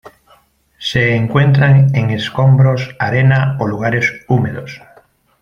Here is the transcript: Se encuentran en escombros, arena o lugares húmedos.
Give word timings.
Se 0.79 1.15
encuentran 1.15 1.95
en 1.95 2.09
escombros, 2.09 2.95
arena 2.97 3.55
o 3.59 3.67
lugares 3.67 4.11
húmedos. 4.27 4.81